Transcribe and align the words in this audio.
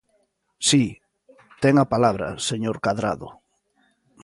Si, 0.67 0.83
ten 1.61 1.75
a 1.83 1.89
palabra, 1.93 2.27
señor 2.49 2.77
Cadrado. 2.85 3.29